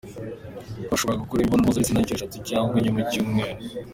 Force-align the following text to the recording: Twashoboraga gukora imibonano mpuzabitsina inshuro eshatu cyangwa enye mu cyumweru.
Twashoboraga 0.85 1.23
gukora 1.23 1.39
imibonano 1.41 1.65
mpuzabitsina 1.65 1.99
inshuro 2.01 2.17
eshatu 2.19 2.37
cyangwa 2.49 2.75
enye 2.79 2.91
mu 2.95 3.01
cyumweru. 3.09 3.53